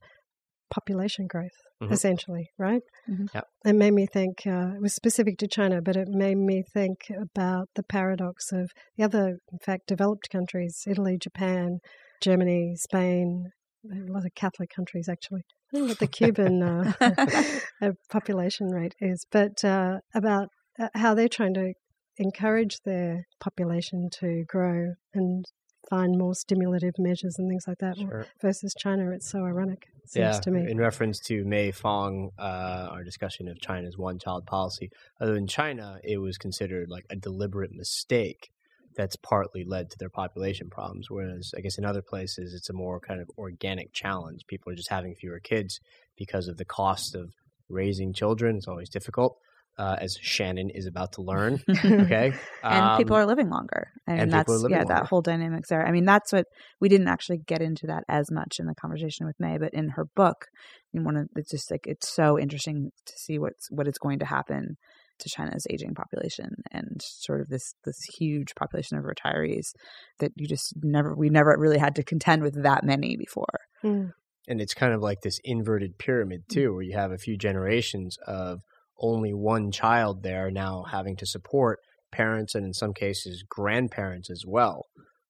[0.70, 1.94] population growth, mm-hmm.
[1.94, 2.82] essentially, right?
[3.10, 3.26] Mm-hmm.
[3.34, 3.48] Yep.
[3.66, 7.12] It made me think, uh, it was specific to China, but it made me think
[7.22, 11.80] about the paradox of the other, in fact, developed countries Italy, Japan,
[12.22, 13.52] Germany, Spain,
[13.92, 15.44] a lot of Catholic countries, actually.
[15.74, 16.94] I don't know what the Cuban uh,
[17.82, 20.50] uh, population rate is, but uh, about
[20.80, 21.74] uh, how they're trying to
[22.18, 25.46] encourage their population to grow and
[25.90, 27.98] find more stimulative measures and things like that.
[27.98, 28.26] Sure.
[28.42, 29.88] Versus China, it's so ironic.
[30.04, 30.70] It seems yeah, to me.
[30.70, 36.00] In reference to Mei Fong, uh, our discussion of China's one-child policy, other than China,
[36.04, 38.50] it was considered like a deliberate mistake
[38.96, 41.08] that's partly led to their population problems.
[41.10, 44.42] Whereas, I guess in other places, it's a more kind of organic challenge.
[44.48, 45.80] People are just having fewer kids
[46.18, 47.34] because of the cost of
[47.70, 48.58] raising children.
[48.58, 49.38] It's always difficult
[49.78, 51.64] uh, as Shannon is about to learn.
[52.08, 53.92] Okay, and um, people are living longer.
[54.08, 54.86] I mean, that's yeah, longer.
[54.88, 55.86] that whole dynamics there.
[55.86, 56.46] I mean, that's what
[56.80, 59.90] we didn't actually get into that as much in the conversation with Mei, but in
[59.90, 60.48] her book,
[60.94, 64.20] in one of it's just like it's so interesting to see what's what is going
[64.20, 64.78] to happen
[65.20, 69.74] to China's aging population and sort of this this huge population of retirees
[70.20, 73.60] that you just never we never really had to contend with that many before.
[73.84, 74.12] Mm.
[74.50, 76.54] And it's kind of like this inverted pyramid mm.
[76.54, 78.62] too, where you have a few generations of
[79.00, 81.80] only one child there now having to support
[82.12, 84.86] parents and in some cases grandparents as well.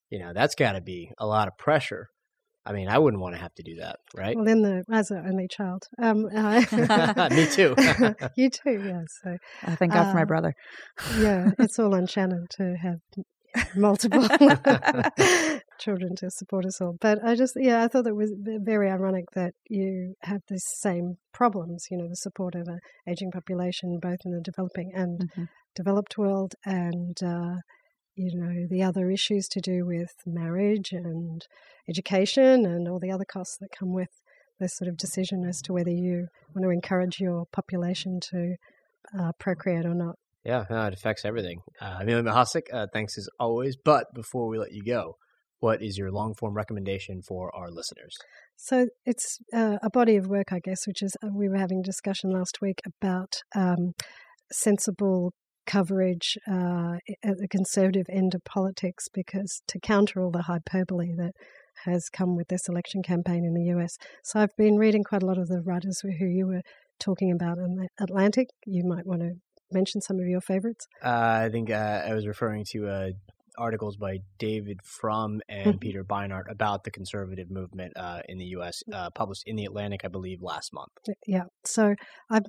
[0.10, 2.10] You know, that's got to be a lot of pressure.
[2.66, 4.36] I mean, I wouldn't want to have to do that, right?
[4.36, 7.76] Well, then the as an only child, um, uh, me too.
[8.36, 9.04] you too, yeah.
[9.24, 10.54] So, uh, thank God uh, for my um, brother.
[11.18, 13.00] yeah, it's all on Shannon to have
[13.76, 14.28] multiple
[15.80, 16.96] children to support us all.
[17.00, 21.18] But I just, yeah, I thought it was very ironic that you have the same
[21.34, 25.44] problems, you know, the support of an aging population, both in the developing and mm-hmm.
[25.76, 27.56] developed world, and, uh,
[28.16, 31.46] you know, the other issues to do with marriage and
[31.90, 34.10] education and all the other costs that come with
[34.60, 38.56] this sort of decision as to whether you want to encourage your population to
[39.18, 40.16] uh, procreate or not.
[40.48, 41.60] Yeah, no, it affects everything.
[41.82, 43.76] Uh, Amelia Mahasik, uh, thanks as always.
[43.76, 45.18] But before we let you go,
[45.60, 48.16] what is your long form recommendation for our listeners?
[48.56, 51.80] So it's uh, a body of work, I guess, which is uh, we were having
[51.80, 53.92] a discussion last week about um,
[54.50, 55.34] sensible
[55.66, 61.34] coverage uh, at the conservative end of politics because to counter all the hyperbole that
[61.84, 63.98] has come with this election campaign in the US.
[64.24, 66.62] So I've been reading quite a lot of the writers who you were
[67.02, 68.48] talking about in the Atlantic.
[68.66, 69.34] You might want to
[69.72, 70.88] mention some of your favorites.
[71.04, 73.10] Uh, I think uh, I was referring to uh,
[73.58, 75.78] articles by David Frum and Mm-hmm.
[75.80, 78.96] Peter Beinart about the conservative movement uh, in the U.S., Mm.
[78.96, 80.92] uh, published in the Atlantic, I believe, last month.
[81.26, 81.46] Yeah.
[81.66, 81.96] So
[82.30, 82.46] I've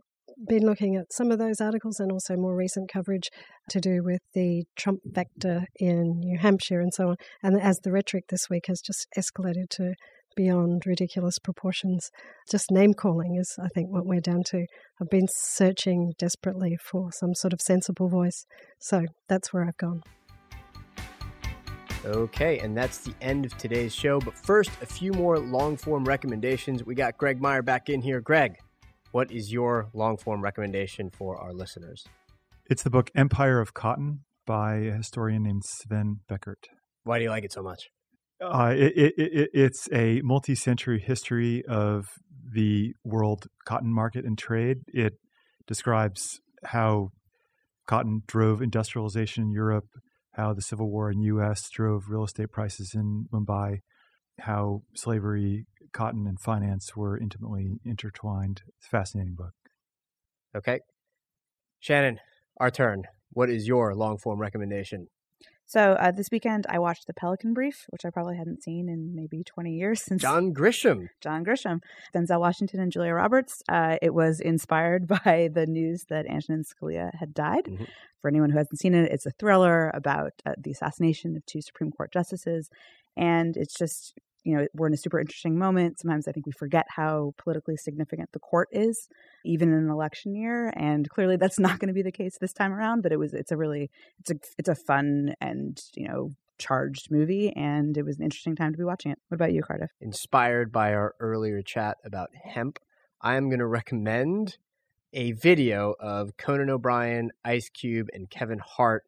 [0.47, 3.29] been looking at some of those articles and also more recent coverage
[3.71, 7.17] to do with the Trump vector in New Hampshire and so on.
[7.43, 9.95] And as the rhetoric this week has just escalated to
[10.39, 12.13] beyond ridiculous proportions,
[12.49, 14.67] just name calling is, I think, what we're down to.
[15.01, 18.47] I've been searching desperately for some sort of sensible voice.
[18.79, 20.05] So that's where I've gone.
[22.05, 24.21] Okay, and that's the end of today's show.
[24.21, 26.85] But first, a few more long form recommendations.
[26.85, 28.21] We got Greg Meyer back in here.
[28.21, 28.55] Greg,
[29.11, 32.05] what is your long form recommendation for our listeners?
[32.71, 36.69] It's the book Empire of Cotton by a historian named Sven Beckert.
[37.03, 37.91] Why do you like it so much?
[38.41, 42.07] Uh, it, it, it, it's a multi century history of
[42.53, 44.79] the world cotton market and trade.
[44.89, 45.15] It
[45.67, 47.11] describes how
[47.87, 49.87] cotton drove industrialization in Europe,
[50.33, 51.69] how the Civil War in U.S.
[51.71, 53.79] drove real estate prices in Mumbai,
[54.41, 58.63] how slavery, cotton, and finance were intimately intertwined.
[58.79, 59.55] It's a fascinating book.
[60.57, 60.81] Okay.
[61.81, 62.19] Shannon,
[62.59, 63.05] our turn.
[63.31, 65.09] What is your long form recommendation?
[65.69, 69.15] So uh, this weekend, I watched The Pelican Brief, which I probably hadn't seen in
[69.15, 71.09] maybe 20 years since John Grisham.
[71.21, 71.81] John Grisham,
[72.15, 73.63] Denzel Washington, and Julia Roberts.
[73.69, 77.67] Uh, it was inspired by the news that Antonin Scalia had died.
[77.67, 77.87] Mhm.
[78.23, 81.61] For anyone who hasn't seen it, it's a thriller about uh, the assassination of two
[81.61, 82.71] Supreme Court justices,
[83.17, 84.15] and it's just
[84.49, 86.01] you know we're in a super interesting moment.
[86.01, 89.07] Sometimes I think we forget how politically significant the court is,
[89.45, 92.55] even in an election year, and clearly that's not going to be the case this
[92.55, 93.03] time around.
[93.03, 93.91] But it was it's a really
[94.21, 98.57] it's a it's a fun and you know charged movie, and it was an interesting
[98.57, 99.19] time to be watching it.
[99.29, 99.91] What about you, Cardiff?
[100.01, 102.79] Inspired by our earlier chat about hemp,
[103.21, 104.57] I am going to recommend
[105.13, 109.05] a video of Conan O'Brien, Ice Cube, and Kevin Hart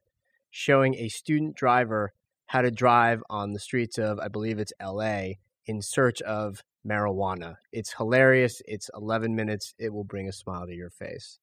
[0.51, 2.12] showing a student driver
[2.51, 5.35] how to drive on the streets of, I believe it's LA,
[5.67, 7.55] in search of marijuana.
[7.71, 8.61] It's hilarious.
[8.67, 9.73] It's 11 minutes.
[9.79, 11.39] It will bring a smile to your face.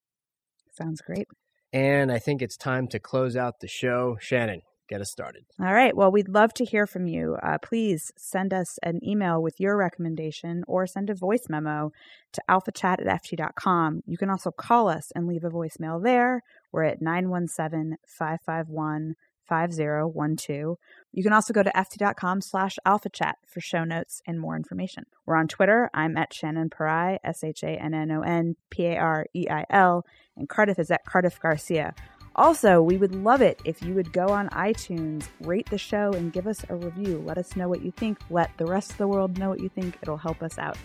[0.74, 1.30] Sounds great.
[1.72, 4.18] And I think it's time to close out the show.
[4.20, 5.45] Shannon, get us started.
[5.62, 5.95] All right.
[5.95, 7.38] Well, we'd love to hear from you.
[7.41, 11.93] Uh, please send us an email with your recommendation or send a voice memo
[12.34, 14.01] to alphachat at ft.com.
[14.05, 16.43] You can also call us and leave a voicemail there.
[16.74, 19.16] We're at 917 551
[19.47, 20.77] 5012.
[21.13, 25.05] You can also go to ft.com slash alpha chat for show notes and more information.
[25.25, 25.89] We're on Twitter.
[25.93, 29.47] I'm at Shannon Pareil, S H A N N O N P A R E
[29.49, 31.95] I L, and Cardiff is at Cardiff Garcia.
[32.35, 36.31] Also, we would love it if you would go on iTunes, rate the show, and
[36.31, 37.23] give us a review.
[37.25, 38.19] Let us know what you think.
[38.29, 39.97] Let the rest of the world know what you think.
[40.03, 40.77] It'll help us out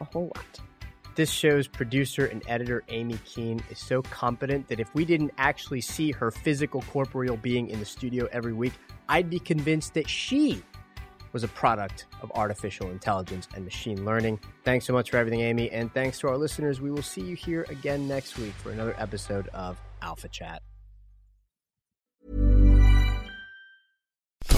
[0.00, 0.60] a whole lot.
[1.16, 5.80] This show's producer and editor, Amy Keene, is so competent that if we didn't actually
[5.80, 8.74] see her physical corporeal being in the studio every week,
[9.08, 10.62] I'd be convinced that she
[11.32, 14.40] was a product of artificial intelligence and machine learning.
[14.62, 16.82] Thanks so much for everything, Amy, and thanks to our listeners.
[16.82, 20.60] We will see you here again next week for another episode of Alpha Chat.